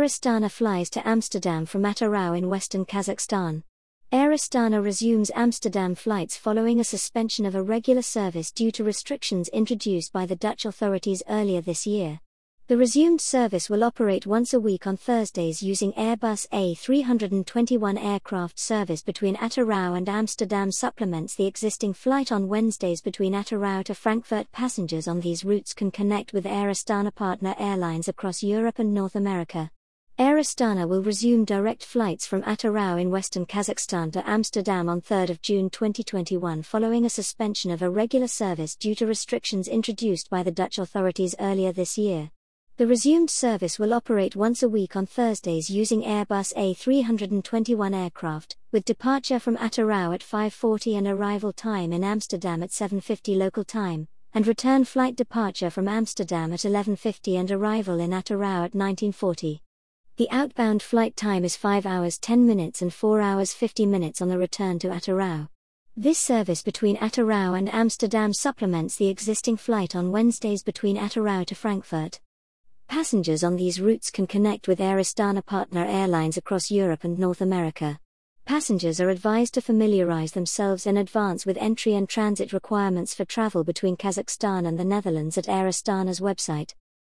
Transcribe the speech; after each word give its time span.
Air 0.00 0.06
Astana 0.06 0.50
flies 0.50 0.88
to 0.90 1.06
Amsterdam 1.06 1.66
from 1.66 1.82
Atyrau 1.82 2.32
in 2.32 2.48
western 2.48 2.86
Kazakhstan. 2.86 3.64
Air 4.10 4.30
Astana 4.30 4.82
resumes 4.82 5.30
Amsterdam 5.34 5.94
flights 5.94 6.38
following 6.38 6.80
a 6.80 6.84
suspension 6.84 7.44
of 7.44 7.54
a 7.54 7.62
regular 7.62 8.00
service 8.00 8.50
due 8.50 8.70
to 8.70 8.82
restrictions 8.82 9.50
introduced 9.50 10.10
by 10.10 10.24
the 10.24 10.36
Dutch 10.36 10.64
authorities 10.64 11.22
earlier 11.28 11.60
this 11.60 11.86
year. 11.86 12.18
The 12.68 12.78
resumed 12.78 13.20
service 13.20 13.68
will 13.68 13.84
operate 13.84 14.26
once 14.26 14.54
a 14.54 14.58
week 14.58 14.86
on 14.86 14.96
Thursdays 14.96 15.62
using 15.62 15.92
Airbus 15.92 16.48
A321 16.48 18.02
aircraft 18.02 18.58
service 18.58 19.02
between 19.02 19.36
Atyrau 19.36 19.98
and 19.98 20.08
Amsterdam 20.08 20.72
supplements 20.72 21.34
the 21.34 21.44
existing 21.44 21.92
flight 21.92 22.32
on 22.32 22.48
Wednesdays 22.48 23.02
between 23.02 23.34
Atyrau 23.34 23.84
to 23.84 23.94
Frankfurt. 23.94 24.50
Passengers 24.50 25.06
on 25.06 25.20
these 25.20 25.44
routes 25.44 25.74
can 25.74 25.90
connect 25.90 26.32
with 26.32 26.46
Air 26.46 26.70
Astana 26.70 27.14
partner 27.14 27.54
airlines 27.58 28.08
across 28.08 28.42
Europe 28.42 28.78
and 28.78 28.94
North 28.94 29.14
America. 29.14 29.70
Air 30.20 30.36
Astana 30.36 30.86
will 30.86 31.02
resume 31.02 31.46
direct 31.46 31.82
flights 31.82 32.26
from 32.26 32.42
Atyrau 32.42 33.00
in 33.00 33.10
western 33.10 33.46
Kazakhstan 33.46 34.12
to 34.12 34.28
Amsterdam 34.28 34.86
on 34.86 35.00
3 35.00 35.38
June 35.40 35.70
2021 35.70 36.60
following 36.60 37.06
a 37.06 37.08
suspension 37.08 37.70
of 37.70 37.80
a 37.80 37.88
regular 37.88 38.26
service 38.26 38.76
due 38.76 38.94
to 38.96 39.06
restrictions 39.06 39.66
introduced 39.66 40.28
by 40.28 40.42
the 40.42 40.50
Dutch 40.50 40.76
authorities 40.76 41.34
earlier 41.40 41.72
this 41.72 41.96
year. 41.96 42.30
The 42.76 42.86
resumed 42.86 43.30
service 43.30 43.78
will 43.78 43.94
operate 43.94 44.36
once 44.36 44.62
a 44.62 44.68
week 44.68 44.94
on 44.94 45.06
Thursdays 45.06 45.70
using 45.70 46.02
Airbus 46.02 46.52
A321 46.52 47.94
aircraft, 47.96 48.58
with 48.72 48.84
departure 48.84 49.38
from 49.38 49.56
Atyrau 49.56 50.12
at 50.12 50.20
5:40 50.20 50.98
and 50.98 51.06
arrival 51.06 51.54
time 51.54 51.94
in 51.94 52.04
Amsterdam 52.04 52.62
at 52.62 52.72
7:50 52.72 53.38
local 53.38 53.64
time, 53.64 54.06
and 54.34 54.46
return 54.46 54.84
flight 54.84 55.16
departure 55.16 55.70
from 55.70 55.88
Amsterdam 55.88 56.52
at 56.52 56.66
11:50 56.66 57.36
and 57.36 57.50
arrival 57.50 57.98
in 57.98 58.10
Atyrau 58.10 58.66
at 58.66 58.74
19:40. 58.74 59.62
The 60.20 60.30
outbound 60.30 60.82
flight 60.82 61.16
time 61.16 61.46
is 61.46 61.56
5 61.56 61.86
hours 61.86 62.18
10 62.18 62.46
minutes 62.46 62.82
and 62.82 62.92
4 62.92 63.22
hours 63.22 63.54
50 63.54 63.86
minutes 63.86 64.20
on 64.20 64.28
the 64.28 64.36
return 64.36 64.78
to 64.80 64.88
Atyrau. 64.88 65.48
This 65.96 66.18
service 66.18 66.60
between 66.60 66.98
Atyrau 66.98 67.56
and 67.56 67.72
Amsterdam 67.72 68.34
supplements 68.34 68.96
the 68.96 69.08
existing 69.08 69.56
flight 69.56 69.96
on 69.96 70.12
Wednesdays 70.12 70.62
between 70.62 70.98
Atyrau 70.98 71.46
to 71.46 71.54
Frankfurt. 71.54 72.20
Passengers 72.86 73.42
on 73.42 73.56
these 73.56 73.80
routes 73.80 74.10
can 74.10 74.26
connect 74.26 74.68
with 74.68 74.78
Air 74.78 74.98
Astana 74.98 75.42
partner 75.42 75.86
airlines 75.86 76.36
across 76.36 76.70
Europe 76.70 77.02
and 77.02 77.18
North 77.18 77.40
America. 77.40 77.98
Passengers 78.44 79.00
are 79.00 79.08
advised 79.08 79.54
to 79.54 79.62
familiarize 79.62 80.32
themselves 80.32 80.86
in 80.86 80.98
advance 80.98 81.46
with 81.46 81.56
entry 81.56 81.94
and 81.94 82.10
transit 82.10 82.52
requirements 82.52 83.14
for 83.14 83.24
travel 83.24 83.64
between 83.64 83.96
Kazakhstan 83.96 84.68
and 84.68 84.78
the 84.78 84.84
Netherlands 84.84 85.38
at 85.38 85.48
Air 85.48 85.66
Astana's 85.66 86.20
website. 86.20 86.74